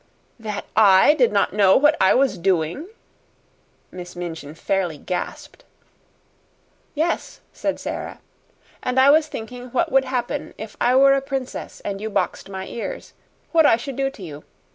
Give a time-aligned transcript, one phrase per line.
[0.39, 2.87] "That I did not know what I was doing?"
[3.91, 5.63] Miss Minchin fairly gasped.
[6.95, 8.19] "Yes," said Sara,
[8.81, 12.49] "and I was thinking what would happen if I were a princess and you boxed
[12.49, 13.13] my ears
[13.51, 14.43] what I should do to you.